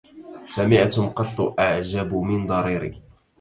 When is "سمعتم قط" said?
0.47-1.59